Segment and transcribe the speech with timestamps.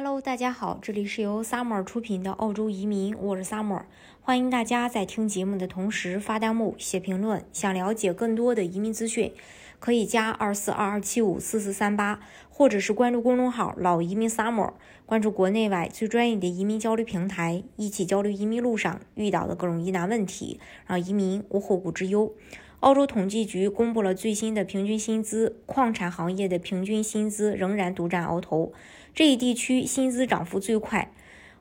[0.00, 3.82] Hello，大家好，这里是由 Summer 出品的澳洲移民，我是 Summer，
[4.20, 7.44] 欢迎大家在听节目的同时发弹幕、写评论。
[7.52, 9.32] 想了解更多的移民资讯，
[9.78, 12.20] 可以加二四二二七五四四三八，
[12.50, 14.72] 或者是关注公众号“老移民 Summer”，
[15.06, 22.34] 关注国内外最专业的移民交流平台，一起交流移民路上遇到的各种疑难问题，让移民无后顾之忧。
[22.80, 28.72] 澳洲统计局公布了最新的平均薪资，矿产行业的平均薪资仍然独占鳌头，
[29.14, 31.10] 这一地区薪资涨幅最快。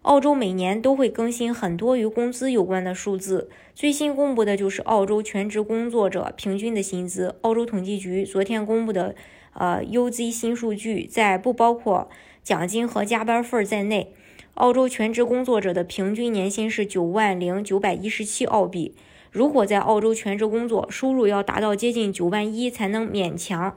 [0.07, 7.35] 澳洲每年都会更新很多与工资有关的数字，最新公布的就是澳洲全职工作者平均的薪资。
[7.41, 9.15] 澳洲统计局昨天公布的
[9.51, 12.09] 呃 UZ 新数据，在不包括
[12.41, 14.13] 奖金和加班费在内，
[14.53, 18.95] 澳洲全职工作者的平均年薪是九万零九百一十七澳币。
[19.29, 23.75] 如果在澳洲全职工作，收入要达到接近九万一才能勉强，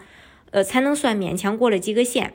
[0.53, 2.35] 呃，才能算勉强过了及格线。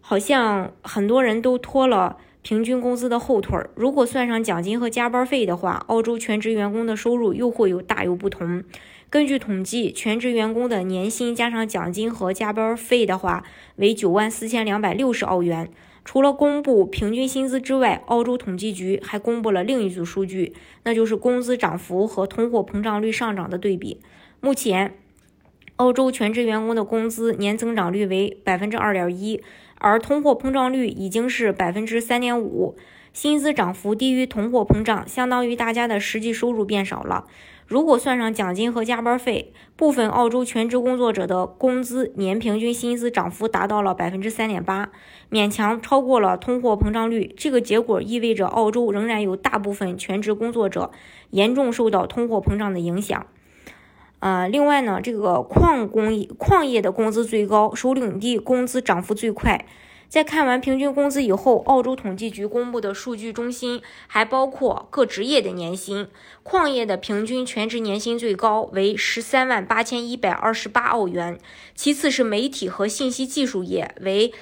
[0.00, 3.70] 好像很多人都拖了平均工资的后腿儿。
[3.74, 8.64] 如果算上奖金和加班费的话，澳洲全职员工的收入又会有大有不同。
[9.08, 13.44] 根据统计，全职员工的年薪加上奖金和加班费的话，
[13.76, 15.68] 为九万四千两百六十澳元。
[16.04, 24.00] 除了公布平均薪资之外，澳洲统计局还公布了另一组数据，那就是工资涨幅和通货膨胀率上涨的对比。
[24.40, 24.94] 目前，
[25.82, 29.42] 澳洲全职员工的工资年增长率为百分之二点一，
[29.78, 32.76] 而通货膨胀率已经是百分之三点五，
[33.12, 37.24] 薪资涨幅低于通货膨胀，相当于大家的实际收入变少了。
[37.66, 44.92] 如果算上奖金和加班费，部分澳洲全职工作者的工资年平均薪资涨幅达到了百分之三点八，
[45.32, 47.34] 勉强超过了通货膨胀率。
[47.36, 50.92] 这个结果意味着澳洲仍然有大部分全职工作者
[51.30, 53.26] 严重受到通货膨胀的影响。
[54.22, 59.66] 呃，另外呢，这个矿工矿业的工资最高，首领地工资涨幅最快。
[60.08, 66.06] 在看完平均工资以后，澳洲统计局公布的数据中心还包括各职业的年薪。
[66.44, 71.36] 矿业的平均全职年薪最高为十三万八千一百二十八澳元，
[71.74, 74.32] 其次是媒体和信息技术业为。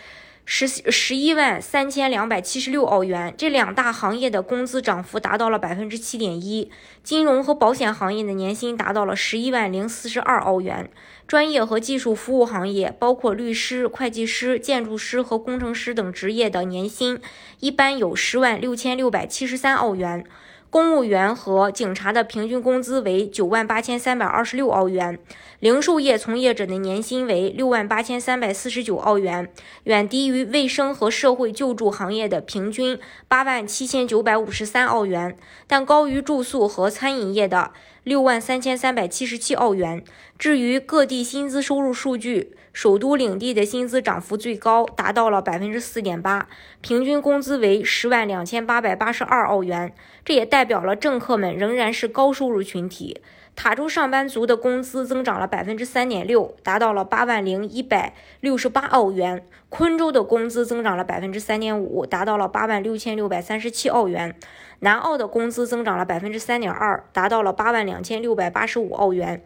[0.45, 6.71] 十十一万三千两百七十六澳元，这两大行业的工资涨幅达到了百分之七点一。
[7.05, 10.91] 金融和保险行业的年薪达到了十一万零四十二澳元。
[11.29, 17.21] 专业和技术服务行业，包括律师、会计师、建筑师和工程师等职业的年薪，
[17.61, 20.25] 一般有十万六千六百七十三澳元。
[20.71, 25.19] 公务员和警察的平均工资为九万八千三百二十六澳元，
[25.59, 29.53] 零售业从业者的年薪为六万八千三百四十九澳元，
[29.85, 35.37] 远低于卫生和社会救助行业的平均八万七千九百五十三澳元，
[35.67, 37.73] 但高于住宿和餐饮业的
[38.03, 40.03] 六万三千三百七十七澳元。
[40.39, 46.49] 至于各地薪资收入数据，首都领地的薪资涨幅最高，达到了百分之四点八，
[46.81, 49.93] 平均工资为十万两千八百八十二澳元。
[50.25, 53.21] 这也代表了政客们仍然是高收入群体。
[53.63, 59.47] 塔州上班族的工资增长了百分之三点六，达到了八万零一百六十八澳元。
[59.69, 64.35] 昆州的工资增长了百分之三点五，达到了八万六千六百三十七澳元。
[64.79, 69.45] 南澳的工资增长了百分之三点二，达到了八万两千六百八十五澳元。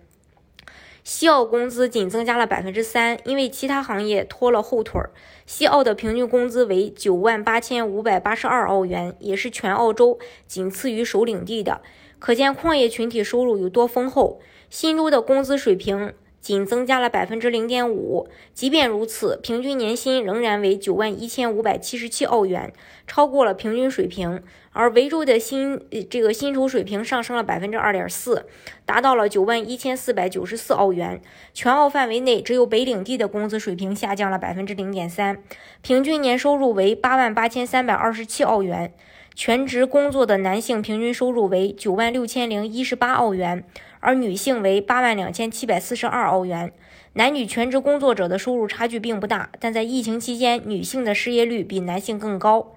[1.03, 5.11] 西澳工资仅增加了百分之三，因为其他行业拖了后腿儿。
[5.45, 11.81] 西澳的平均工资为九万八千五百八十二澳元，也是全澳洲仅次于首领地的，
[12.25, 14.41] 可见矿业群体收入有多丰厚。
[14.71, 16.15] 新州的工资水平。
[16.41, 22.71] 仅增加了百分之零点五，即便如此，平均年薪仍然为九万一千五百七十七澳元，
[23.07, 24.43] 超过了平均水平。
[24.73, 25.81] 而维州的薪
[26.11, 28.45] 这个薪酬水平上升了百分之二点四，
[28.85, 31.23] 达到了九万一千四百九十四澳元。
[31.55, 35.43] 全澳范围内，只有北领地的工资水平下降了百分之零点三，
[35.81, 38.93] 平均年收入为八万八千三百二十七澳元。
[39.37, 43.65] 全职工作的男性平均收入为九万六千零一十八澳元，
[43.99, 46.73] 而女性为八万两千七百四十二澳元。
[47.15, 52.77] 男女全职工作者的收入差距并不大，但在疫情期间，女性的失业率比男性更高。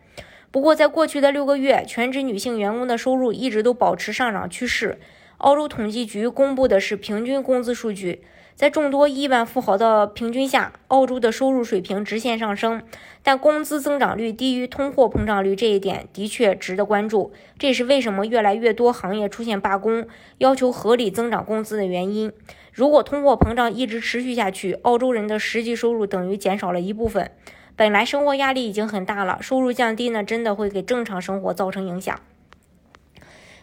[0.49, 4.99] 不过，在过去的六个月，全职女性员工的收入一直都保持上涨趋势。
[5.37, 8.23] 澳洲统计局公布的是平均工资数据。
[8.57, 12.81] 在众多亿万富豪的平均下，澳洲的收入水平直线上升，
[13.21, 17.31] 但工资增长率低于通货膨胀率，这一点的确值得关注。
[17.59, 20.07] 这也是为什么越来越多行业出现罢工，
[20.39, 22.33] 要求合理增长工资的原因。
[22.73, 27.29] 如果通货膨胀一直持续下去，澳洲人的实际收入等于减少了一部分。
[27.75, 32.19] 本来生活压力已经很大了，收入降低呢，真的会给正常生活造成影响。